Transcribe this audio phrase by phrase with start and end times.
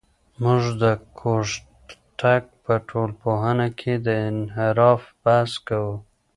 [0.43, 0.83] موږ د
[1.19, 5.95] کوږتګ په ټولنپوهنه کې د انحراف بحث کوو.